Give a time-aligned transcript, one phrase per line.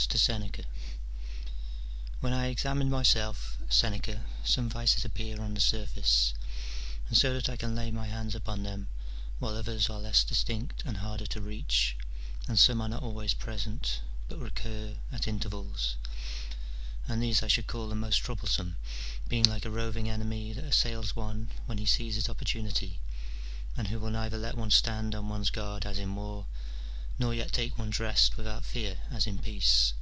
[0.00, 0.64] ^ \1
[2.22, 6.32] THEN I examine myself, Seneca, some vices appear ^^ on the snrface,
[7.08, 8.88] and so that I can lay my hands upon them,
[9.40, 11.98] while others are less distinct and harder to reach,
[12.48, 15.96] and some are not always present, but recur at in tervals:
[17.06, 18.78] and these I should call the most troublesome,
[19.28, 23.00] being like a roving enemy that assails one when he sees his opportunity,
[23.76, 26.46] and who will neither let one stand on one's guard as in war,
[27.18, 29.92] nor yet take one's rest without fear as in peace.